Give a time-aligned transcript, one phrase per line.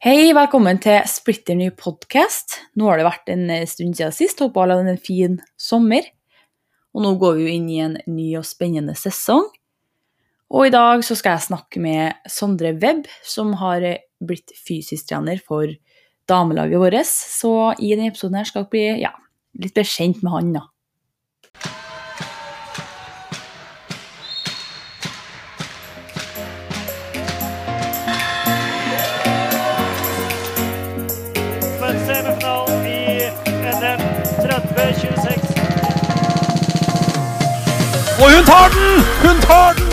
[0.00, 2.54] Hei, velkommen til splitter ny podkast.
[2.80, 4.38] Nå har det vært en stund siden sist.
[4.40, 6.06] Håper alle hadde en fin sommer.
[6.96, 9.44] Og nå går vi jo inn i en ny og spennende sesong.
[10.56, 13.84] Og i dag så skal jeg snakke med Sondre Webb, som har
[14.24, 15.68] blitt fysisk trener for
[16.32, 17.12] damelaget vårt.
[17.12, 19.12] Så i denne episoden her skal dere bli ja,
[19.60, 20.64] litt bedre kjent med han, da.
[38.20, 38.98] Og hun tar den!
[39.24, 39.92] Hun tar den!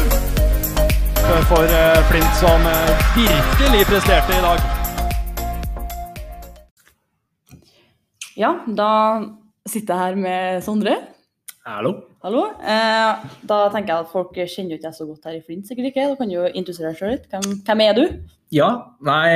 [1.47, 4.65] For eh, Flint, som eh, virkelig presterte i dag.
[8.35, 8.89] Ja, da
[9.63, 10.97] sitter jeg her med Sondre.
[11.63, 11.93] Hallo.
[12.25, 12.41] Hallo.
[12.59, 15.69] Eh, da tenker jeg at folk kjenner jo ikke jeg så godt her i Flint,
[15.69, 16.09] sikkert ikke.
[16.11, 17.29] Da kan du jo introdusere deg sjøl litt.
[17.31, 18.03] Hvem, hvem er du?
[18.57, 18.69] Ja,
[19.07, 19.29] nei,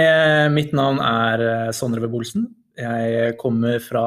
[0.52, 2.49] mitt navn er Sondre Webb Olsen.
[2.76, 4.04] Jeg kommer fra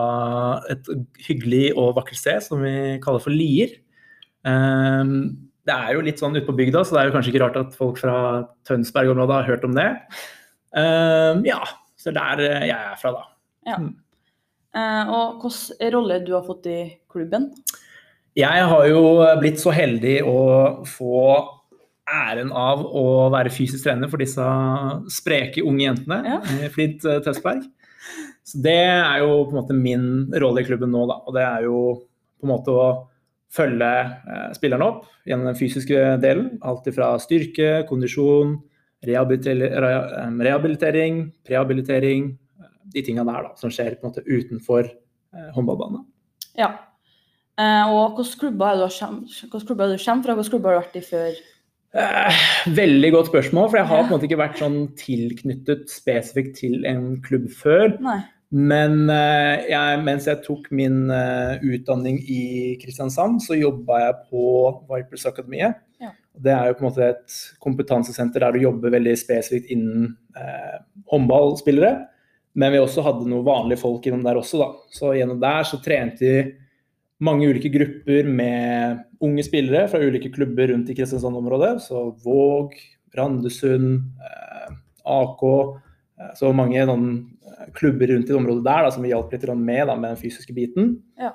[0.72, 0.92] et
[1.24, 3.72] hyggelig og vakkert sted som vi kaller for Lier.
[4.44, 5.16] Ehm,
[5.64, 7.56] Det er jo litt sånn ute på bygda, så det er jo kanskje ikke rart
[7.56, 8.14] at folk fra
[8.68, 9.86] Tønsberg-området har hørt om det.
[10.76, 11.62] Ehm, Ja,
[11.96, 13.24] så det er der jeg er fra, da.
[13.66, 13.78] Ja.
[14.76, 17.52] Eh, og hvilken rolle du har fått i klubben?
[18.36, 19.02] Jeg har jo
[19.40, 21.48] blitt så heldig å få
[22.10, 24.44] æren av å være fysisk trener for disse
[25.08, 26.40] spreke unge jentene Ja.
[26.60, 27.62] i Flint eh, Tønsberg.
[28.44, 31.14] Så det er jo på en måte min rolle i klubben nå, da.
[31.24, 31.78] Og det er jo
[32.38, 33.06] på en måte å
[33.52, 36.54] følge spilleren spillerne opp gjennom den fysiske delen.
[36.66, 38.56] Alt fra styrke, kondisjon,
[39.04, 39.76] rehabilitering,
[40.40, 46.04] rehabilitering prehabilitering, eh, de tinga der da, som skjer på en måte utenfor eh, håndballbanen.
[46.58, 46.72] Ja.
[47.58, 50.38] Eh, og hvilke klubber er du kommer fra?
[50.38, 51.42] Hvilke klubber har du vært i før?
[51.94, 56.56] Eh, veldig godt spørsmål, for jeg har på en måte ikke vært sånn tilknyttet spesifikt
[56.58, 57.94] til en klubb før.
[58.02, 58.20] Nei.
[58.54, 62.44] Men eh, jeg, mens jeg tok min eh, utdanning i
[62.78, 64.44] Kristiansand, så jobba jeg på
[64.92, 65.80] Vipers Akademiet.
[66.02, 66.12] Ja.
[66.34, 70.76] Det er jo på en måte et kompetansesenter der du jobber veldig spesifikt innen eh,
[71.10, 71.96] håndballspillere.
[72.54, 74.68] Men vi også hadde noen vanlige folk innom der også, da.
[74.94, 76.36] Så gjennom der så trente vi
[77.24, 81.80] mange ulike grupper med unge spillere fra ulike klubber rundt i Kristiansand-området.
[81.82, 82.78] Så Våg,
[83.18, 84.76] Randesund, eh,
[85.10, 85.42] AK.
[86.24, 87.08] Eh, Så mange sånn,
[87.44, 90.14] eh, klubber rundt i det området der da, som vi hjalp litt med da, med
[90.14, 90.96] den fysiske biten.
[91.20, 91.34] Ja.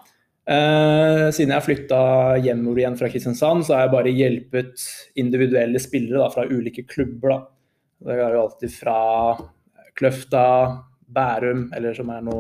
[0.50, 2.02] Eh, siden jeg flytta
[2.42, 4.86] hjemover igjen fra Kristiansand, så har jeg bare hjulpet
[5.22, 7.44] individuelle spillere da, fra ulike klubber.
[8.02, 9.00] Det er jo alltid fra
[10.00, 10.46] Kløfta,
[11.10, 12.40] Bærum, eller som er nå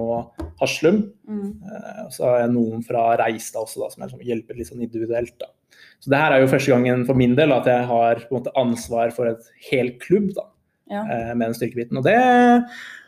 [0.61, 1.03] Haslum.
[1.29, 1.53] Mm.
[1.69, 5.35] Eh, så har jeg noen fra Reistad også, da, som jeg hjelper litt sånn individuelt.
[5.41, 5.51] Da.
[5.99, 9.13] Så det her er jo første gangen for min del at jeg har måte ansvar
[9.15, 10.47] for et hel klubb da,
[10.89, 11.03] Ja.
[11.05, 11.97] eh, med den styrkebiten.
[11.99, 12.15] Og det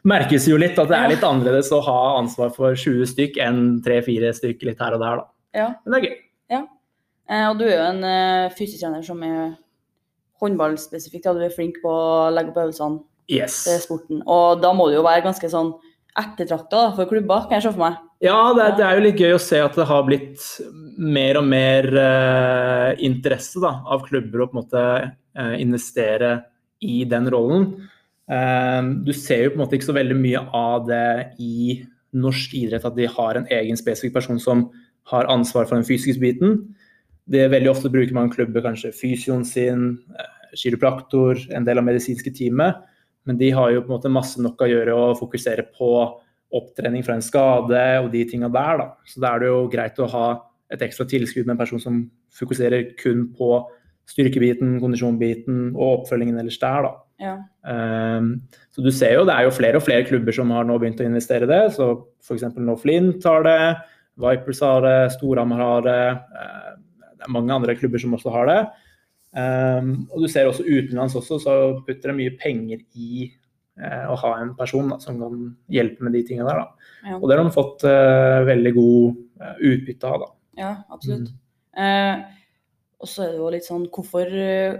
[0.08, 3.62] merkes jo litt at det er litt annerledes å ha ansvar for 20 stykk enn
[3.86, 5.22] 3-4 stykk litt her og der.
[5.24, 5.28] Da.
[5.58, 5.68] ja.
[5.86, 6.18] Men det er gøy.
[6.52, 6.62] Ja.
[7.50, 8.02] og du er jo en
[8.58, 9.56] fysiotrener som er
[10.42, 11.26] håndballspesifikk.
[11.26, 11.34] Ja.
[11.38, 13.62] Du er flink på å legge opp øvelsene Yes.
[13.86, 14.20] sporten.
[14.28, 15.70] Og da må du jo være ganske sånn
[16.20, 18.00] ettertrakta for klubber, kan jeg se for meg.
[18.22, 20.42] Ja, det er, det er jo litt gøy å se at det har blitt
[21.00, 24.84] mer og mer eh, interesse da, av klubber å på en måte
[25.40, 26.34] eh, investere
[26.82, 27.72] i den rollen.
[28.32, 31.08] Eh, du ser jo på en måte ikke så veldig mye av det
[31.42, 31.82] i
[32.12, 34.68] norsk idrett, at de har en egen spesifikk person som
[35.12, 36.60] har ansvar for den fysiske biten.
[37.32, 41.86] Det er Veldig ofte bruker man klubber kanskje fysioen sin, eh, kiropraktor, en del av
[41.86, 42.76] medisinske teamet.
[43.26, 45.92] Men de har jo på en måte masse nok å gjøre og fokusere på
[46.52, 48.78] opptrening fra en skade og de tinga der.
[48.82, 48.88] Da.
[49.06, 50.26] Så da er det jo greit å ha
[50.72, 52.02] et ekstra tilskudd med en person som
[52.34, 53.52] fokuserer kun på
[54.12, 56.88] styrkebiten, kondisjonbiten og oppfølgingen ellers der.
[56.88, 56.92] Da.
[57.22, 57.34] Ja.
[57.64, 58.34] Um,
[58.74, 61.02] så du ser jo det er jo flere og flere klubber som har nå begynt
[61.04, 61.64] å investere i det.
[61.78, 61.90] Så
[62.24, 62.48] f.eks.
[62.58, 63.58] nå Flint har det,
[64.22, 66.00] Vipers har det, Storhamar har det.
[66.36, 66.72] Uh,
[67.22, 68.62] det er mange andre klubber som også har det.
[69.32, 71.54] Um, og du ser også utenlands også, så
[71.86, 73.30] putter det mye penger i
[73.80, 76.66] uh, å ha en person da, som kan hjelpe med de tingene der.
[77.06, 77.20] Ja.
[77.20, 80.26] Og det har de fått uh, veldig god eh, utbytte av.
[80.26, 80.30] Da.
[80.60, 81.32] Ja, absolutt.
[81.78, 82.41] Eh,
[83.02, 84.80] og så er det jo litt sånn hvorfor eh,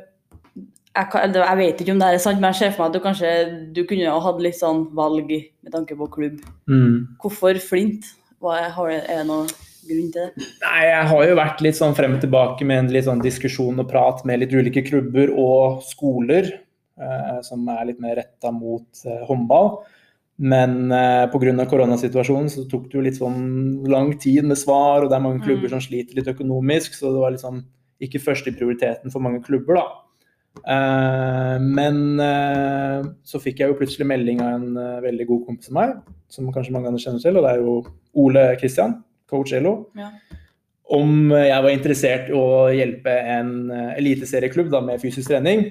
[0.92, 2.96] jeg, jeg vet ikke om det her er sant, men jeg ser for meg at
[2.98, 3.34] du kanskje
[3.76, 6.42] du kunne ha hatt litt sånn valg med tanke på klubb.
[6.70, 7.16] Mm.
[7.22, 8.10] Hvorfor Flint?
[8.42, 9.46] Hva er, det, er det noe
[9.88, 10.50] grunn til det?
[10.66, 13.80] Nei, jeg har jo vært litt sånn frem og tilbake med en litt sånn diskusjon
[13.84, 16.50] og prat med litt ulike klubber og skoler,
[17.00, 19.76] eh, som er litt mer retta mot eh, håndball.
[20.42, 21.68] Men eh, pga.
[21.70, 23.44] koronasituasjonen så tok det jo litt sånn
[23.88, 25.76] lang tid med svar, og det er mange klubber Mm.
[25.78, 27.62] som sliter litt økonomisk, så det var liksom
[28.02, 29.86] ikke førsteprioriteten for mange klubber, da.
[30.68, 35.72] Eh, men eh, så fikk jeg jo plutselig melding av en eh, veldig god kompis
[35.72, 35.94] av meg,
[36.32, 37.76] som kanskje mange andre kjenner til, og det er jo
[38.26, 38.98] Ole Kristian,
[39.32, 40.10] coach Elo, Ja.
[40.92, 45.70] om jeg var interessert i å hjelpe en eliteserieklubb med fysisk trening.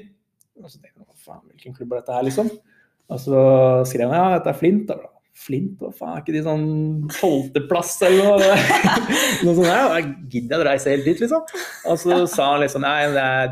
[0.62, 2.48] Og så tenkte jeg, hva faen, hvilken klubb er dette her, liksom?
[3.10, 3.40] Og så
[3.90, 4.86] skrev han ja, dette er Flint.
[4.88, 4.96] da.
[5.40, 6.64] Flint, hva faen, er ikke de sånn
[7.14, 8.48] tolvteplass eller noe?
[9.46, 11.46] noe sånt, der, jeg gidder jeg å reise helt dit, liksom?
[11.88, 12.98] Og så sa han liksom nei,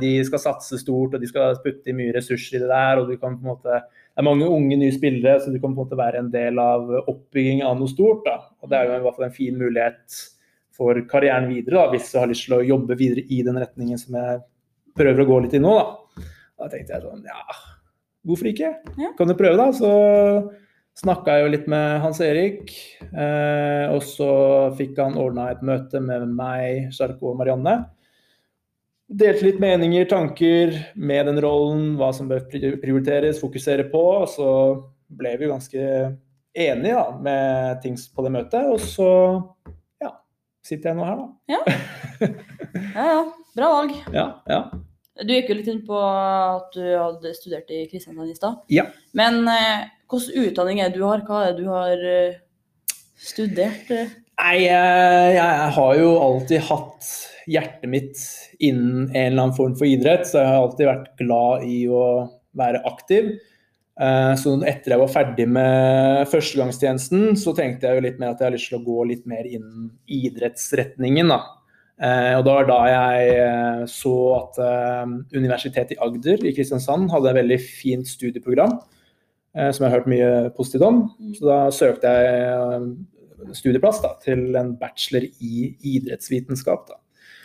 [0.02, 3.16] de skal satse stort, og de skal putte mye ressurser i det der, og du
[3.16, 3.78] kan på en måte
[4.19, 6.56] det er mange unge nye spillere, så du kan på en måte være en del
[6.58, 8.24] av oppbygging av noe stort.
[8.26, 8.40] da.
[8.58, 10.16] Og Det er jo i hvert fall en fin mulighet
[10.74, 14.00] for karrieren videre, da, hvis du har lyst til å jobbe videre i den retningen
[14.02, 14.40] som jeg
[14.98, 15.76] prøver å gå litt i nå.
[15.78, 16.26] Da,
[16.58, 17.58] da tenkte jeg sånn, ja,
[18.26, 18.72] hvorfor ikke?
[18.98, 19.12] Ja.
[19.19, 19.69] Kan du prøve, da?
[19.78, 19.92] Så
[20.98, 22.72] snakka jo litt med Hans Erik,
[23.12, 24.30] eh, og så
[24.78, 27.76] fikk han ordna et møte med meg, Sjarko og Marianne.
[29.08, 34.02] Delte litt meninger, tanker med den rollen, hva som bør prioriteres, fokusere på.
[34.24, 34.50] Og så
[35.08, 35.84] ble vi jo ganske
[36.58, 38.68] enige da, med ting på det møtet.
[38.68, 39.08] Og så
[40.02, 40.12] ja,
[40.66, 41.54] sitter jeg nå her, da.
[41.54, 42.28] Ja,
[43.14, 43.22] ja.
[43.56, 43.96] Bra valg.
[44.14, 44.60] Ja, ja.
[45.26, 48.61] Du gikk jo litt inn på at du hadde studert i Kristiansand i stad.
[48.70, 48.85] Ja.
[49.19, 51.25] Men eh, hvilken utdanning er det du har?
[51.26, 52.37] Hva er det du har eh,
[53.19, 53.91] studert?
[53.91, 54.12] eh?
[54.38, 57.09] Nei, jeg, jeg har jo alltid hatt
[57.50, 58.20] hjertet mitt
[58.62, 62.03] innen en eller annen form for idrett, så jeg har alltid vært glad i å
[62.59, 63.32] være aktiv.
[63.99, 68.38] Eh, Så etter jeg var ferdig med førstegangstjenesten, så tenkte jeg jo litt mer at
[68.44, 71.35] jeg har lyst til å gå litt mer innen idrettsretningen.
[71.35, 71.41] da.
[71.98, 77.10] Eh, Og det var da jeg eh, så at eh, Universitetet i Agder i Kristiansand
[77.10, 78.76] hadde et veldig fint studieprogram
[79.56, 81.02] eh, som jeg har hørt mye positivt om.
[81.34, 86.94] Så da søkte jeg studieplass da, til en bachelor i idrettsvitenskap.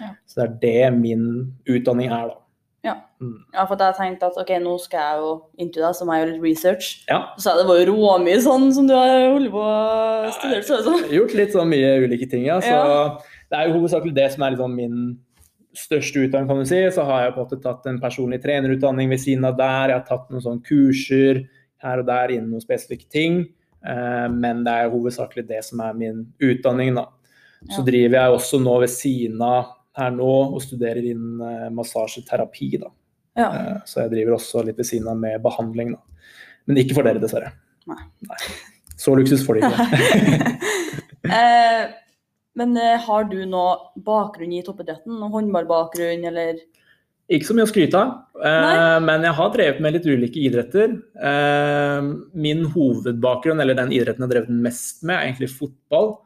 [0.01, 0.13] Ja.
[0.29, 0.55] Så det er
[0.93, 1.27] det min
[1.69, 2.39] utdanning er, da.
[2.83, 2.93] Ja.
[3.23, 3.37] Mm.
[3.53, 5.27] ja, for jeg tenkte at ok, nå skal jeg jo
[5.63, 6.87] inntil deg, så må jeg gjøre litt research.
[7.07, 7.19] Ja.
[7.39, 11.05] Så det var jo råmye sånn som du har holdt på å studere, så sånn.
[11.13, 12.57] Gjort litt sånn mye ulike ting, ja.
[12.61, 13.05] Så Ja.
[13.53, 14.95] Det er jo hovedsakelig det som er liksom min
[15.77, 16.79] største utdanning, kan du si.
[16.93, 19.93] Så har jeg på en måte tatt en personlig trenerutdanning ved siden av der.
[19.93, 21.43] Jeg har tatt noen sånne kurser
[21.83, 23.43] her og der innen noen spesifikke ting.
[23.85, 27.05] Eh, Men det er jo hovedsakelig det som er min utdanning, da.
[27.69, 27.85] Så Ja.
[27.91, 29.65] driver jeg også nå ved siden av
[29.97, 32.89] her nå og studerer innen eh, massasjeterapi, da.
[33.37, 33.49] Ja.
[33.53, 35.99] Eh, Så jeg driver også litt ved siden av med behandling, da.
[36.67, 37.51] Men ikke for dere, dessverre.
[37.87, 37.97] Nei.
[38.97, 40.59] Så luksus får de ikke.
[42.53, 45.17] Eh, men eh, har du noe bakgrunn i toppidretten?
[45.17, 46.59] Noen håndballbakgrunn, eller?
[47.31, 48.11] Ikke så mye å skryte av,
[48.43, 50.93] eh, men jeg har drevet med litt ulike idretter.
[51.15, 52.01] Eh,
[52.35, 56.17] min hovedbakgrunn, eller den idretten jeg har drevet mest med, er egentlig fotball.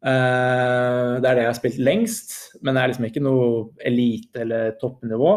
[0.00, 4.40] Eh, det er det jeg har spilt lengst, men det er liksom ikke noe elite-
[4.40, 5.34] eller toppnivå.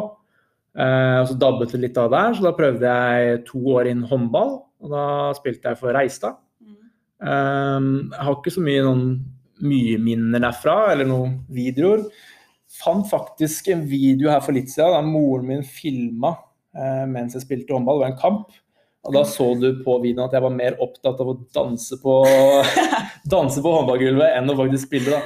[0.73, 4.63] Eh, så dabbet det litt av der, så da prøvde jeg to år innen håndball.
[4.83, 6.39] Og da spilte jeg for Reistad.
[7.23, 9.03] Um, jeg har ikke så mye, noen,
[9.61, 12.05] mye minner derfra, eller noen videoer.
[12.73, 16.33] Fant faktisk en video her for litt siden da moren min filma
[16.75, 17.99] eh, mens jeg spilte håndball.
[18.01, 18.59] Det var en kamp.
[19.03, 22.13] Og da så du på videoen at jeg var mer opptatt av å danse på,
[23.33, 25.11] danse på håndballgulvet enn å faktisk spille.
[25.17, 25.21] da.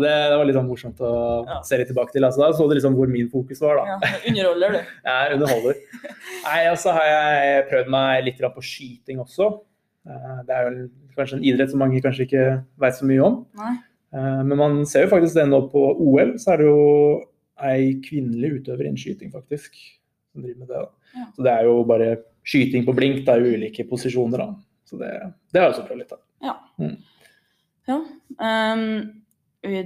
[0.00, 1.10] Det, det var litt sånn morsomt å
[1.48, 1.58] Ja.
[1.64, 2.24] se litt tilbake til.
[2.26, 3.78] Altså, da så du liksom hvor min fokus var.
[3.78, 3.94] da.
[3.94, 4.80] Ja, underholder du.
[5.08, 5.78] Jeg underholder.
[6.48, 9.48] Nei, og så har jeg prøvd meg litt på skyting også.
[10.08, 12.46] Eh, Det er jo kanskje en idrett som mange kanskje ikke
[12.82, 13.40] vet så mye om.
[13.58, 13.74] Nei.
[14.14, 16.80] Eh, Men man ser jo faktisk det nå på OL, så er det jo
[17.68, 19.74] ei kvinnelig utøver innen skyting, faktisk,
[20.32, 20.80] som driver med det.
[20.86, 20.90] da.
[21.18, 21.26] Ja.
[21.34, 22.10] Så det er jo bare
[22.46, 24.48] skyting på blink, det er jo ulike posisjoner, da.
[24.88, 25.10] Så det,
[25.52, 26.20] det har jeg også prøvd litt av.
[26.46, 26.54] Ja.
[28.40, 28.84] ehm,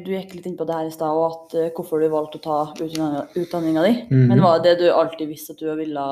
[0.04, 2.38] du gikk litt inn på det her i stad, og at eh, hvorfor du valgte
[2.38, 3.94] å ta utdanninga, di.
[4.10, 4.28] Mhm.
[4.28, 6.06] Men var det det du alltid visste at du ville,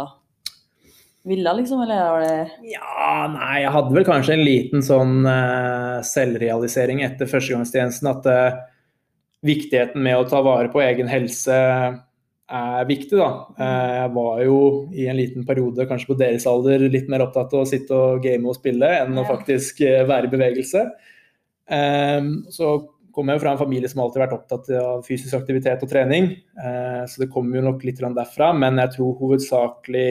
[1.28, 6.00] ville liksom, eller var det Ja, nei, jeg hadde vel kanskje en liten sånn uh,
[6.06, 8.60] selvrealisering etter førstegangstjenesten at uh,
[9.46, 11.58] viktigheten med å ta vare på egen helse
[12.50, 13.28] er viktig, da.
[13.60, 14.56] Uh, jeg var jo
[14.96, 18.24] i en liten periode, kanskje på deres alder, litt mer opptatt av å sitte og
[18.24, 20.88] game og spille enn å faktisk eh, være i bevegelse.
[21.70, 22.72] Eh, så
[23.14, 25.90] kommer jeg jo fra en familie som alltid har vært opptatt av fysisk aktivitet og
[25.90, 30.10] trening, eh, så det kommer jo nok litt derfra, men jeg tror hovedsakelig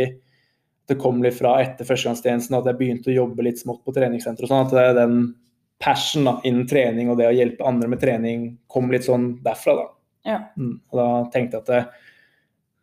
[0.89, 4.45] det kom litt fra etter førstegangstjenesten at jeg begynte å jobbe litt smått på treningssenter
[4.45, 4.65] og sånn.
[4.65, 5.35] At det- er den
[5.79, 9.75] passion da, innen trening og det å hjelpe andre med trening kom litt sånn derfra,
[9.79, 9.87] da.
[10.27, 10.39] Ja.
[10.57, 10.75] Mm.
[10.91, 11.81] Og da tenkte jeg at det,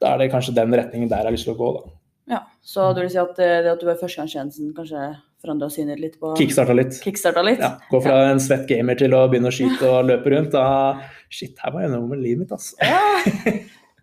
[0.01, 1.93] da er det kanskje den retningen der jeg har lyst til å gå, da.
[2.27, 2.41] Ja.
[2.67, 5.03] Så du vil si at eh, det at du var i førstegangstjenesten, kanskje
[5.45, 6.97] forandra synet litt på Kickstarta litt.
[7.05, 7.61] Kickstarta litt?
[7.63, 10.57] Ja, gå fra en svett gamer til å begynne å skyte og løpe rundt.
[10.57, 10.99] Da
[11.31, 12.75] Shit, her var jeg gjennom med livet mitt, altså.
[12.81, 12.99] Ja,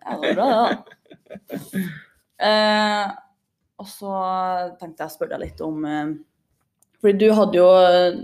[0.04, 1.84] ja det var bra, det, da.
[2.44, 3.12] Eh,
[3.84, 4.14] og så
[4.80, 6.14] tenkte jeg å spørre deg litt om eh,
[7.04, 7.68] Fordi du hadde jo,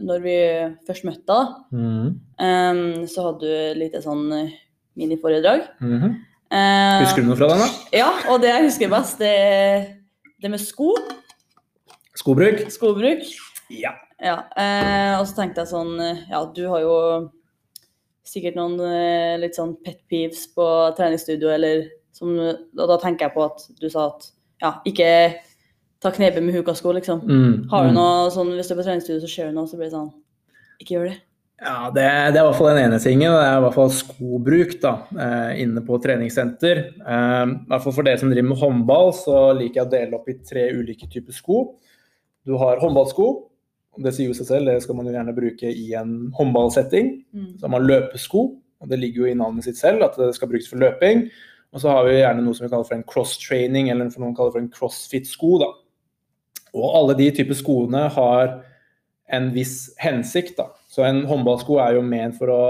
[0.07, 0.39] når vi
[0.87, 2.09] først møtte deg, mm.
[2.47, 4.23] um, så hadde du et sånn
[4.99, 5.65] miniforedrag.
[5.83, 6.13] Mm -hmm.
[6.55, 7.69] uh, Husker du noe fra den, da?
[7.91, 9.87] Ja, og det jeg husker best, det er
[10.41, 10.95] det med sko.
[12.15, 12.71] Skobruk?
[12.71, 13.27] Skobruk.
[13.69, 13.91] Ja.
[14.19, 16.95] Ja, uh, og så tenkte jeg sånn eh, Ja, du har jo
[18.27, 20.65] sikkert noen uh, litt sånn pet peeves på
[20.97, 24.27] treningsstudio, eller som Og da tenker jeg på at du sa at
[24.59, 25.09] ja, ikke
[26.03, 27.23] ta knebøy med hukasko, liksom.
[27.27, 27.55] Mm.
[27.71, 27.97] Har du mm.
[27.97, 30.13] noe sånn hvis du er på treningsstudio, så skjer det noe, så blir det sånn
[30.79, 31.17] Ikke gjør det.
[31.59, 33.33] Ja, det, det er i hvert fall den ene tingen.
[33.35, 34.93] Det er i hvert fall skobruk da,
[35.25, 36.79] eh, inne på treningssenter.
[37.03, 40.19] Eh, I hvert fall for dere som driver med håndball, så liker jeg å dele
[40.21, 41.65] opp i tre ulike typer sko.
[42.47, 43.27] Du har håndballsko.
[43.99, 47.11] Det sier jo seg selv, det skal man jo gjerne bruke i en håndballsetting.
[47.35, 47.51] Mm.
[47.57, 48.45] Så har man løpesko,
[48.79, 51.27] og det ligger jo i navnet sitt selv at det skal brukes for løping.
[51.75, 54.37] Og så har vi gjerne noe som vi kaller for en cross-training, eller for noen
[54.37, 55.57] kaller for en crossfit-sko.
[55.65, 55.73] da.
[56.75, 58.59] Og alle de typer skoene har
[59.29, 60.57] en viss hensikt.
[60.57, 60.71] da.
[60.89, 62.61] Så en håndballsko er jo ment for å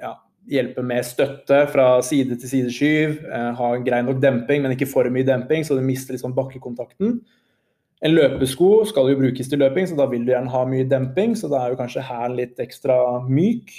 [0.00, 0.16] ja,
[0.50, 5.08] hjelpe med støtte fra side til sideskyv, eh, ha grei nok demping, men ikke for
[5.10, 7.20] mye demping, så du mister sånn bakkekontakten.
[8.04, 11.36] En løpesko skal jo brukes til løping, så da vil du gjerne ha mye demping,
[11.38, 13.72] så da er jo kanskje hælen litt ekstra myk.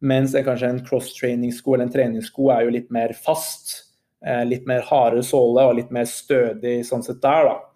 [0.00, 3.90] Mens en, kanskje en cross-training-sko eller en treningssko er jo litt mer fast.
[4.24, 7.69] Eh, litt mer hardere såle og litt mer stødig sånn sett der, da.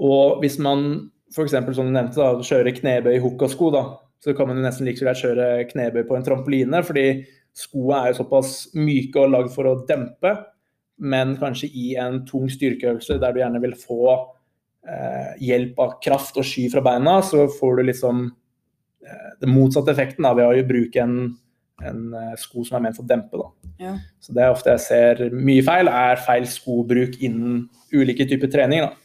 [0.00, 1.52] Og hvis man f.eks.
[1.54, 3.84] som du nevnte, da, kjører knebøy i hukkasko, da,
[4.20, 7.06] så kan man jo nesten like gjerne kjøre knebøy på en trampoline, fordi
[7.56, 10.34] skoene er jo såpass myke og lagd for å dempe,
[11.00, 16.36] men kanskje i en tung styrkeøvelse der du gjerne vil få eh, hjelp av kraft
[16.40, 20.68] og sky fra beina, så får du liksom eh, den motsatte effekten da, ved å
[20.68, 21.16] bruke en,
[21.80, 23.40] en eh, sko som er ment for å dempe.
[23.40, 23.72] Da.
[23.80, 23.94] Ja.
[24.20, 27.64] Så det er ofte jeg ser mye feil, er feil skobruk innen
[27.96, 28.84] ulike typer trening.
[28.84, 28.99] Da.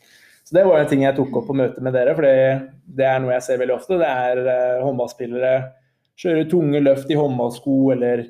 [0.46, 3.22] Så det var en ting jeg tok opp på møte med dere, for det er
[3.22, 3.98] noe jeg ser veldig ofte.
[3.98, 5.54] Det er eh, håndballspillere
[6.22, 8.28] kjører tunge løft i håndballsko, eller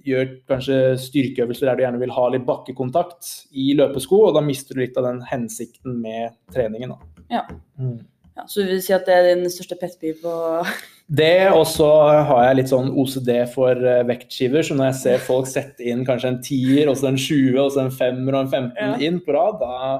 [0.00, 4.76] gjør kanskje styrkeøvelser der du gjerne vil ha litt bakkekontakt i løpesko, og da mister
[4.76, 6.94] du litt av den hensikten med treningen.
[6.96, 7.26] Da.
[7.36, 7.42] Ja.
[7.78, 7.98] Mm.
[8.38, 10.34] Ja, så du vil si at det er din største pet peeve på
[11.20, 11.88] Det, og så
[12.28, 16.04] har jeg litt sånn OCD for eh, vektskiver, så når jeg ser folk sette inn
[16.06, 18.92] kanskje en tier, og så en 20, og så en femmer og en 15 Ja.
[19.08, 19.96] inn på rad, da,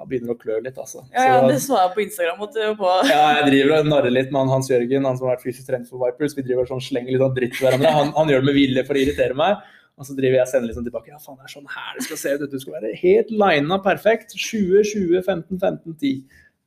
[0.00, 1.02] da begynner det å klø litt, altså.
[1.12, 2.38] Ja, ja, det Så, jeg på Instagram.
[2.46, 5.26] At du på ja, jeg driver og narrer litt med han Hans Jørgen, han som
[5.28, 6.32] har vært fysisk trener for Vipers.
[6.38, 7.92] Vi driver og sånn slenger litt sånn dritt til hverandre.
[7.98, 9.60] Han, han gjør det med vilje for å irritere meg.
[10.00, 11.12] Og så driver jeg og sender sånn tilbake.
[11.12, 12.46] Ja, faen, det er sånn her det skal se ut.
[12.48, 14.32] Du skal være helt lina perfekt.
[14.32, 16.14] 20, 20, 15, 15, 10.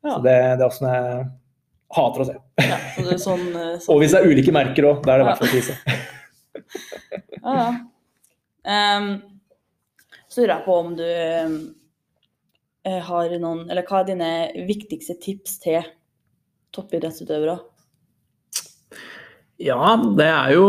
[0.05, 0.11] Ja.
[0.11, 1.25] Så det, det er noe jeg
[1.97, 2.39] hater å se.
[2.61, 3.89] Ja, så det sånn, eh, sånn.
[3.95, 5.79] Og hvis det er ulike merker òg, da er det i hvert fall krise.
[7.43, 7.71] Ja, ja.
[8.63, 9.07] Um,
[10.31, 11.07] så lurer jeg på om du
[12.83, 14.31] har noen Eller hva er dine
[14.67, 15.85] viktigste tips til
[16.75, 17.59] toppidrettsutøvere?
[19.61, 20.67] Ja, det er jo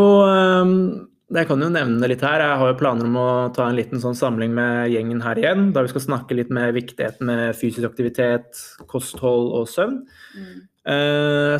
[1.34, 2.42] Jeg kan jo nevne det litt her.
[2.44, 5.72] Jeg har jo planer om å ta en liten sånn samling med gjengen her igjen.
[5.74, 10.04] Da vi skal snakke litt med viktigheten med fysisk aktivitet, kosthold og søvn.
[10.36, 10.54] Mm.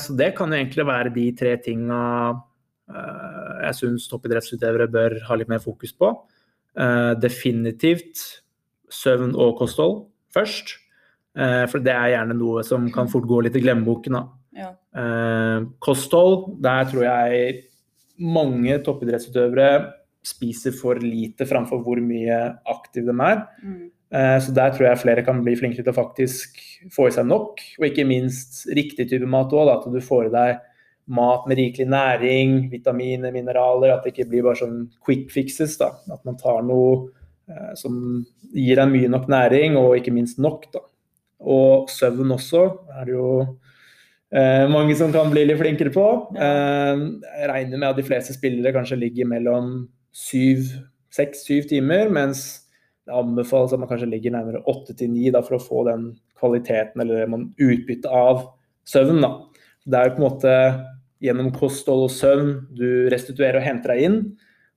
[0.05, 2.01] så det kan jo egentlig være de tre tinga
[2.93, 6.13] eh, jeg syns toppidrettsutøvere bør ha litt mer fokus på.
[6.77, 8.21] Eh, definitivt
[8.93, 10.77] søvn og kosthold først.
[11.35, 14.19] Eh, for det er gjerne noe som kan fort gå litt i glemmeboken.
[14.19, 14.25] da.
[14.55, 14.71] Ja.
[14.95, 17.65] Eh, kosthold, der tror jeg
[18.23, 19.71] mange toppidrettsutøvere
[20.25, 22.39] spiser for lite framfor hvor mye
[22.71, 23.43] aktive de er.
[23.63, 23.81] Mm.
[24.15, 26.61] Eh, så der tror jeg flere kan bli flinkere til å faktisk
[26.95, 29.73] få i seg nok, og ikke minst riktig type mat òg.
[29.73, 30.63] At du får i deg
[31.19, 33.93] mat med rikelig næring, vitaminer, mineraler.
[33.93, 35.77] At det ikke blir bare sånn quick fixes.
[35.81, 35.93] da.
[36.13, 37.09] At man tar noe
[37.77, 38.25] som
[38.55, 40.67] gir deg mye nok næring, og ikke minst nok.
[40.73, 40.85] da.
[41.45, 43.29] Og søvn også er det jo
[44.33, 46.07] eh, mange som kan bli litt flinkere på.
[46.35, 47.05] Eh,
[47.41, 49.73] jeg regner med at de fleste spillere kanskje ligger mellom
[50.15, 52.65] seks-syv timer, mens
[53.05, 57.03] det anbefales at man kanskje ligger nærmere åtte til ni for å få den kvaliteten
[57.05, 58.47] eller man utbytte av
[58.89, 59.21] søvn.
[59.25, 59.33] Da.
[59.85, 60.55] Det er jo på en måte
[61.25, 64.19] gjennom kosthold og søvn du restituerer og henter deg inn.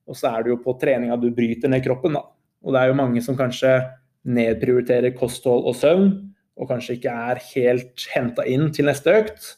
[0.08, 2.16] Og så er det jo på treninga du bryter ned kroppen.
[2.16, 2.24] Da.
[2.66, 3.74] Og det er jo mange som kanskje
[4.28, 6.10] nedprioriterer kosthold og søvn,
[6.58, 9.52] og kanskje ikke er helt henta inn til neste økt.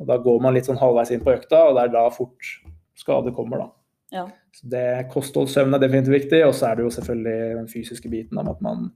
[0.00, 2.52] Og da går man litt sånn halvveis inn på økta, og det er da fort
[2.96, 3.68] skade kommer, da.
[4.14, 4.24] Ja.
[4.54, 8.12] Så det Kosthold, søvn er definitivt viktig, og så er det jo selvfølgelig den fysiske
[8.12, 8.86] biten om at man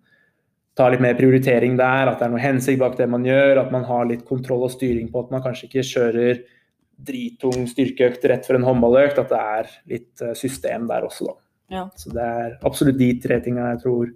[0.78, 3.74] tar litt mer prioritering der, at det er noe hensikt bak det man gjør, at
[3.74, 6.42] man har litt kontroll og styring på at man kanskje ikke kjører
[7.10, 11.36] drittung styrkeøkt rett for en håndballøkt, at det er litt eh, system der også, da.
[11.70, 11.86] Ja.
[11.98, 14.10] Så det er absolutt de tre tingene jeg tror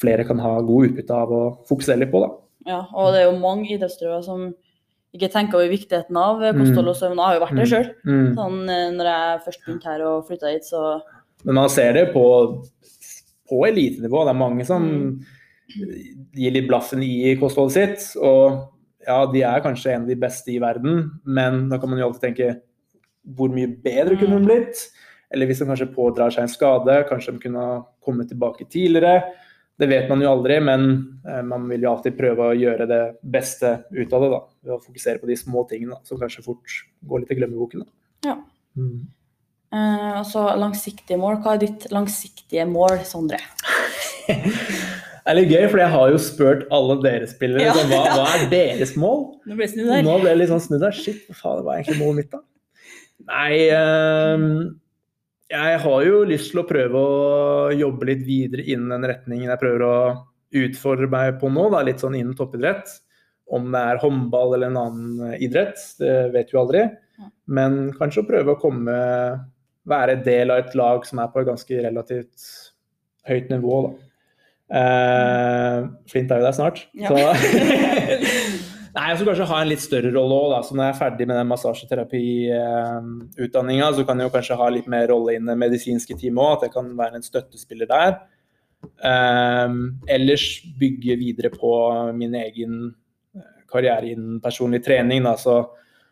[0.00, 2.22] flere kan ha god utbytte av å fokusere litt på.
[2.24, 2.30] da.
[2.68, 4.50] Ja, og det er jo mange idrettsutøvere som
[5.16, 7.18] ikke tenker over viktigheten av kosthold og søvn.
[7.18, 7.88] Jeg har jo vært der sjøl.
[8.06, 8.28] Mm.
[8.36, 11.00] Sånn, eh, når jeg først begynte her og flytta hit, så
[11.42, 12.24] Men man ser det på,
[13.48, 14.24] på elitenivå.
[14.24, 14.84] Det er mange som
[16.36, 18.20] gir litt blaffen i kostholdet sitt.
[18.20, 18.60] Og
[19.06, 22.10] ja, de er kanskje en av de beste i verden, men da kan man jo
[22.10, 22.50] alltid tenke
[23.36, 24.84] hvor mye bedre kunne de blitt?
[25.30, 29.28] Eller hvis de kanskje pådrar seg en skade, kanskje de kunne ha kommet tilbake tidligere.
[29.80, 30.82] Det vet man jo aldri, men
[31.24, 34.28] eh, man vil jo alltid prøve å gjøre det beste ut av det.
[34.34, 36.74] da, Ved å fokusere på de små tingene da, som kanskje fort
[37.08, 37.86] går litt i glemmeboken.
[37.86, 38.30] da.
[38.30, 38.36] Ja.
[38.76, 39.06] Mm.
[39.74, 41.38] eh, så langsiktige mål.
[41.44, 43.38] Hva er ditt langsiktige mål, Sondre?
[45.20, 47.72] Det er litt gøy, for jeg har jo spurt alle dere spillere Ja.
[47.76, 49.18] sånn, hva, hva er deres mål.
[49.46, 49.66] Nå ble.
[50.02, 50.96] Nå ble det litt sånn snudd her.
[50.96, 52.40] Shit, hva faen hva er egentlig målet mitt, da?
[53.28, 54.46] Nei ehm,
[55.50, 59.62] Jeg har jo lyst til å prøve å jobbe litt videre innen den retningen jeg
[59.62, 59.94] prøver å
[60.60, 62.90] utfordre meg på nå, da, litt sånn innen toppidrett.
[63.50, 66.84] Om det er håndball eller en annen idrett, det vet vi aldri.
[67.50, 69.00] Men kanskje å prøve å komme
[69.90, 72.42] Være del av et lag som er på et ganske relativt
[73.26, 74.06] høyt nivå, da.
[74.70, 76.82] Uh, Flint er jo der snart.
[76.94, 77.08] Ja.
[77.10, 77.16] Så
[78.94, 81.26] Nei, jeg skal kanskje ha en litt større rolle òg, så når jeg er ferdig
[81.30, 86.14] med den massasjeterapiutdanninga, så kan jeg jo kanskje ha litt mer rolle i det medisinske
[86.18, 88.12] teamet òg, at jeg kan være en støttespiller der.
[89.04, 89.76] Um,
[90.08, 90.44] ellers
[90.80, 91.70] bygge videre på
[92.16, 92.72] min egen
[93.36, 95.20] eh, karriere innen personlig trening.
[95.26, 95.34] Da.
[95.36, 95.54] Så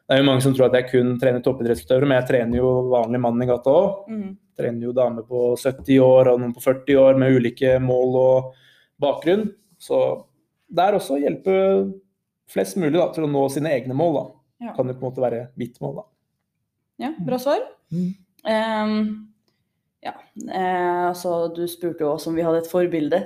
[0.04, 2.68] det er jo mange som tror at jeg kun trener toppidrettsutøvere, men jeg trener jo
[2.92, 4.36] vanlig mann i gata òg Mm.
[4.58, 8.52] trener jo damer på 70 år og noen på 40 år med ulike mål og
[9.00, 9.52] bakgrunn.
[9.78, 10.24] Så
[10.68, 11.54] der også hjelpe
[12.52, 14.14] flest mulig da, til å nå sine egne mål.
[14.18, 14.24] Da.
[14.68, 14.76] Ja.
[14.76, 16.06] Kan jo på en måte være mitt mål, da.
[16.98, 17.62] Ja, bra svar.
[17.94, 18.08] Mm.
[18.48, 18.96] Um,
[20.02, 20.14] ja,
[20.54, 23.22] eh, altså du spurte jo også om vi hadde et forbilde.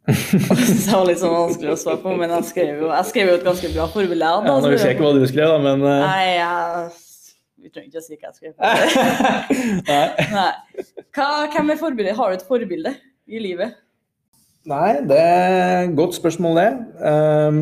[0.10, 3.36] Det var litt sånn vanskelig å svare på, men jeg skrev jo, jeg skrev jo
[3.36, 4.24] et ganske bra forbilde.
[4.24, 6.06] jeg, Ja, da, nå husker jeg ikke hva du skrev, da, men uh...
[6.06, 8.54] Nei, jeg, vi trenger ikke å si hva jeg skrev.
[9.90, 10.08] Nei.
[10.38, 10.86] Nei.
[11.16, 12.16] Hva, hvem er forbildet?
[12.18, 12.94] Har du et forbilde
[13.28, 13.76] i livet?
[14.68, 16.70] Nei, det er et godt spørsmål, det.
[17.00, 17.60] Um,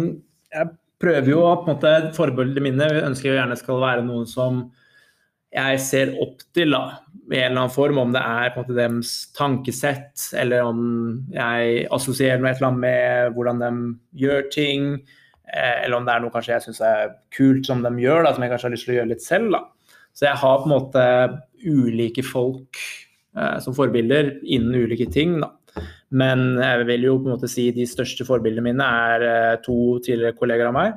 [0.54, 0.70] jeg
[1.02, 4.66] prøver jo på en måte Forbildene mine ønsker jeg gjerne skal være noen som
[5.54, 6.98] jeg ser opp til, da,
[7.32, 8.00] i en eller annen form.
[8.02, 10.82] Om det er på en måte deres tankesett, eller om
[11.32, 13.70] jeg assosierer noe med hvordan de
[14.20, 14.90] gjør ting.
[15.48, 18.34] eh, Eller om det er noe kanskje jeg syns er kult som de gjør, da,
[18.34, 19.50] som jeg kanskje har lyst til å gjøre litt selv.
[19.56, 19.62] da.
[20.12, 21.04] Så jeg har på en måte
[21.64, 22.82] ulike folk
[23.38, 25.38] eh, som forbilder innen ulike ting.
[25.40, 25.54] da.
[26.08, 29.98] Men jeg vil jo på en måte si de største forbildene mine er eh, to
[30.04, 30.96] tidligere kolleger av meg.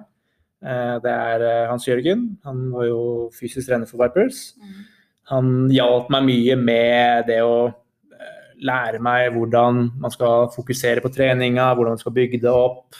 [0.63, 3.01] Eh, Det er eh, Hans Jørgen, han var jo
[3.35, 4.53] fysisk trener for Vipers.
[5.31, 7.71] Han hjalp meg mye med det å
[8.61, 12.99] lære meg hvordan man skal fokusere på treninga, hvordan man skal bygge det opp,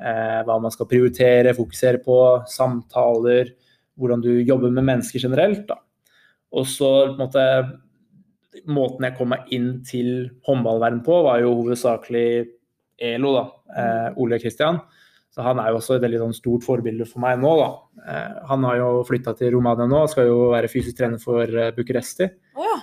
[0.00, 2.18] hva man skal prioritere, fokusere på,
[2.48, 3.50] samtaler,
[3.98, 5.64] hvordan du jobber med mennesker generelt.
[5.68, 5.80] Da.
[6.54, 7.46] Og så på en måte
[8.66, 12.30] Måten jeg kom meg inn til håndballverden på, var jo hovedsakelig
[13.00, 13.44] ELO, da.
[13.78, 14.80] Eh, Ole Kristian.
[15.30, 17.68] Så han er jo også et veldig sånn, stort forbilde for meg nå, da.
[18.02, 21.70] Eh, han har jo flytta til Romania nå, skal jo være fysisk trener for eh,
[21.76, 22.26] Bucuresti.
[22.58, 22.80] Oh, ja.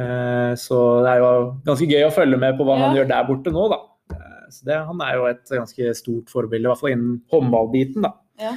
[0.00, 1.30] Eh, så det er jo
[1.66, 3.80] ganske gøy å følge med på hva han gjør der borte nå, da.
[4.16, 8.08] Eh, så det, han er jo et ganske stort forbilde, i hvert fall innen håndballbiten,
[8.08, 8.14] da.
[8.40, 8.54] Ja.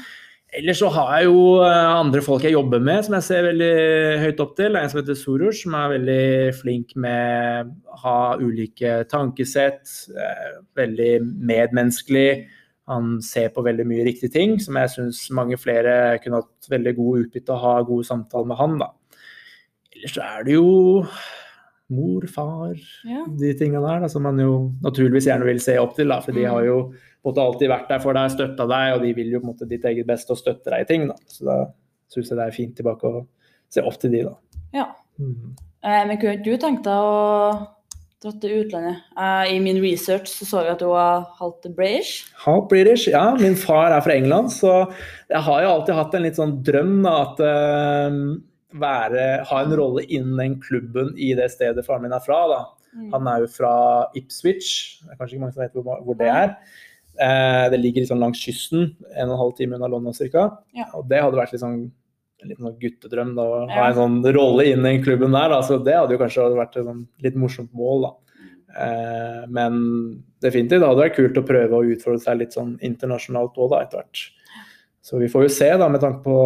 [0.54, 3.70] Ellers så har jeg jo eh, andre folk jeg jobber med som jeg ser veldig
[4.22, 4.70] høyt opp til.
[4.76, 6.26] Det er en som heter Soros, som er veldig
[6.60, 9.96] flink med å ha ulike tankesett.
[10.14, 11.14] eh, Veldig
[11.50, 12.28] medmenneskelig.
[12.92, 16.94] Han ser på veldig mye riktige ting, som jeg syns mange flere kunne hatt veldig
[17.00, 18.78] god utbytte av å ha gode samtaler med han.
[18.84, 18.92] da.
[19.96, 21.06] Ellers så er det jo
[21.94, 22.76] mor, far,
[23.08, 23.24] Ja.
[23.28, 26.10] de tingene der, da, som man jo naturligvis gjerne vil se opp til.
[26.10, 26.78] Da, for de har jo
[27.30, 29.70] måte alltid vært der for deg, støtta deg, og de vil jo på en måte
[29.70, 31.06] ditt eget beste og støtte deg i ting.
[31.12, 31.16] Da.
[31.32, 31.60] Så da
[32.14, 33.24] syns jeg det er fint tilbake å
[33.74, 34.60] se opp til de, da.
[34.82, 34.90] ja.
[35.22, 35.54] Mm.
[35.84, 37.16] Eh, men kunne ikke du tenkt deg å
[38.24, 39.02] dra til utlandet?
[39.20, 42.30] Eh, I min research så, så vi at du var halvt British.
[42.46, 43.26] Halvt British, ja.
[43.40, 44.72] Min far er fra England, så
[45.30, 48.22] jeg har jo alltid hatt en litt sånn drøm da, at eh,
[48.84, 52.40] være, ha en rolle innen den klubben i det stedet faren min er fra.
[52.50, 52.64] da.
[53.14, 53.76] Han er jo fra
[54.18, 54.72] Ipswich,
[55.04, 56.56] det er kanskje ikke mange som vet hvor, hvor det er.
[57.14, 60.48] Eh, det ligger sånn langs kysten, en og en halv time unna London ca.
[60.74, 60.88] Ja.
[60.98, 61.80] Og det hadde vært sånn,
[62.42, 65.54] en liten sånn guttedrøm, da, å ha en sånn rolle innen den klubben der.
[65.54, 65.62] Da.
[65.66, 68.14] Så det hadde jo kanskje vært et sånn litt morsomt mål, da.
[68.84, 69.76] Eh, men
[70.42, 73.84] definitivt, det hadde vært kult å prøve å utfordre seg litt sånn internasjonalt òg, da,
[73.86, 74.24] etter hvert.
[75.04, 76.38] Så vi får jo se, da, med tanke på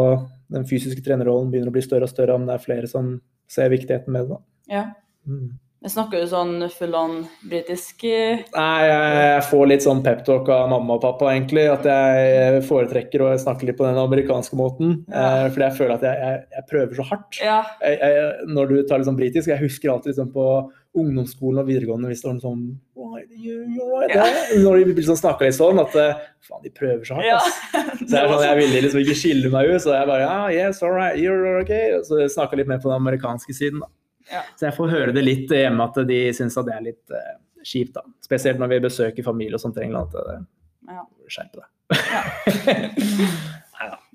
[0.51, 3.15] den fysiske trenerrollen begynner å bli større og større, om det er flere som
[3.47, 4.35] ser viktigheten med det.
[4.35, 4.43] da.
[4.73, 4.83] Ja.
[5.27, 5.55] Mm.
[5.77, 10.71] Men Snakker du sånn full on britisk eh, Nei, jeg får litt sånn peptalk av
[10.71, 11.67] mamma og pappa, egentlig.
[11.69, 15.03] At jeg foretrekker å snakke litt på den amerikanske måten.
[15.05, 15.45] Ja.
[15.45, 17.39] Eh, fordi jeg føler at jeg, jeg, jeg prøver så hardt.
[17.43, 17.59] Ja.
[17.85, 20.47] Jeg, når du tar litt sånn britisk, jeg husker alltid liksom på
[20.97, 22.61] ungdomsskolen og videregående hvis det var noe sånn
[22.97, 23.57] right, you,
[23.91, 24.25] right Ja.
[24.63, 27.35] Når de liksom snakka litt sånn at eh, faen, de prøver så hardt.
[27.37, 27.61] ass.
[28.01, 30.81] Så jeg, sånn, jeg ville liksom ikke skille meg ut, så jeg bare ja, yes,
[30.81, 31.93] all right, you're okay.
[31.99, 33.85] Og så snakka litt mer på den amerikanske siden.
[33.85, 33.91] da.
[34.31, 34.41] Ja.
[34.59, 37.35] Så jeg får høre det litt hjemme at de syns at det er litt uh,
[37.63, 37.93] kjipt.
[37.95, 38.03] da.
[38.25, 40.13] Spesielt når vi besøker familie og sånt i England.
[40.15, 40.37] at det,
[40.87, 41.03] Ja.
[41.27, 41.67] Skjerpe deg.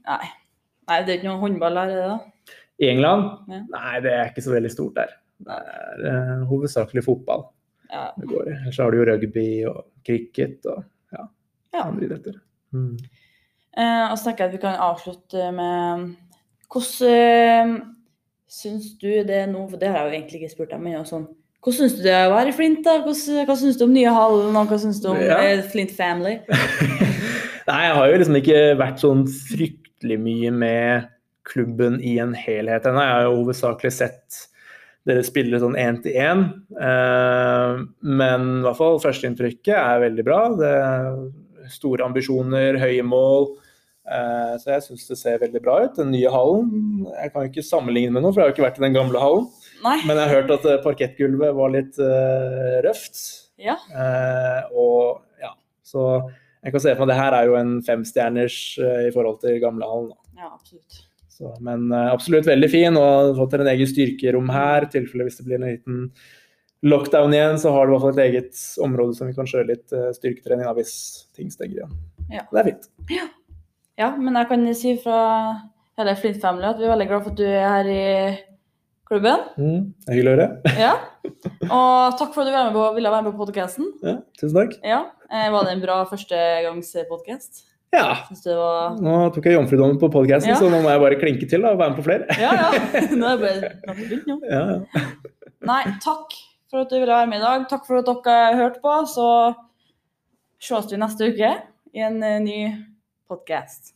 [0.09, 0.29] Nei.
[0.88, 2.55] Nei, det er ikke noe håndball her, er det da?
[2.83, 3.27] I England?
[3.53, 3.61] Ja.
[3.75, 5.12] Nei, det er ikke så veldig stort der.
[5.42, 7.44] Det er uh, hovedsakelig fotball
[7.92, 8.09] Ja.
[8.16, 8.55] det går i.
[8.62, 11.27] Ellers har du jo rugby og cricket og ja,
[11.75, 11.83] ja.
[11.85, 12.38] andre idretter.
[12.72, 12.96] Mm.
[13.77, 16.07] Eh, og så tenker jeg at vi kan avslutte med
[16.72, 17.72] Hvordan
[18.52, 21.28] syns du det nå For det har jeg jo egentlig ikke spurt deg, men sånn
[21.62, 22.80] hva syns du det er å være i Flint?
[22.82, 22.96] da?
[23.04, 25.36] Hvordan, hva syns du om nye hallen, og hva syns du om Ja.
[25.46, 26.40] eh, Flint Family?
[27.68, 31.06] Nei, jeg har jo liksom ikke vært sånn fryktelig mye med
[31.46, 33.04] klubben i en helhet ennå.
[33.06, 34.40] Jeg har jo hovedsakelig sett
[35.06, 36.42] dere spille sånn én til én.
[36.82, 37.78] Eh,
[38.10, 40.40] men i hvert fall førsteinntrykket er veldig bra.
[40.58, 43.52] Det er store ambisjoner, høye mål.
[44.02, 45.94] Eh, så jeg syns det ser veldig bra ut.
[45.98, 47.06] Den nye hallen.
[47.12, 49.22] Jeg kan ikke sammenligne med noe, for jeg har jo ikke vært i den gamle
[49.22, 49.46] hallen.
[49.84, 49.96] Nei?
[50.08, 53.22] Men jeg har hørt at eh, parkettgulvet var litt uh, røft.
[53.62, 53.76] Ja.
[53.94, 55.54] Uh, og ja,
[55.86, 56.04] så
[56.62, 59.58] jeg kan se for meg det her er jo en femstjerners uh, i forhold til
[59.62, 60.12] gamlehallen.
[60.38, 61.02] Ja, absolutt.
[61.32, 64.84] Så, men absolutt veldig fin, og fått en egen styrkerom her.
[64.84, 66.02] I tilfelle hvis det blir en liten
[66.84, 69.70] lockdown igjen, så har du i hvert fall et eget område som vi kan kjøre
[69.70, 70.92] litt styrketrening av hvis
[71.34, 71.96] ting stenger igjen.
[72.28, 72.44] Ja.
[72.50, 72.90] Det er fint.
[73.10, 73.26] Ja,
[74.18, 75.18] men jeg kan si fra
[76.00, 78.04] hele Flint Family at vi er veldig glad for at du er her i
[79.08, 79.42] klubben.
[79.60, 80.48] Mm, hyggelig å høre.
[80.86, 80.92] Ja.
[81.72, 83.90] Og takk for at du ville være med på, ville være med på podkasten.
[84.02, 84.72] Ja, tusen takk.
[84.86, 85.02] Ja.
[85.30, 87.62] Eh, var det en bra førstegangspodkast?
[87.92, 90.56] Ja, du det var nå tok jeg jomfrudommen på podkasten, Ja.
[90.56, 92.38] så nå må jeg bare klinke til da, og være med på flere.
[92.40, 92.70] Ja, ja.
[93.20, 94.38] Nå er det bare begynt nå.
[94.48, 95.02] Ja, ja.
[95.68, 96.32] Nei, takk
[96.72, 97.66] for at du ville være med i dag.
[97.68, 98.94] Takk for at dere hørte på.
[99.12, 99.26] Så
[100.62, 101.52] ses vi neste uke
[101.92, 102.56] i en eh, ny
[103.33, 103.95] podkast.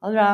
[0.00, 0.30] Ha det bra.